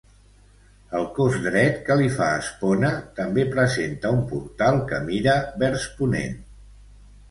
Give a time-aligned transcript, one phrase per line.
[0.99, 6.39] El cos dret que li fa espona també presenta un portal que mira vers ponent.